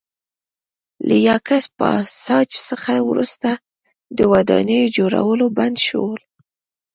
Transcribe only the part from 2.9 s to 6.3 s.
وروسته د ودانیو جوړول بند شول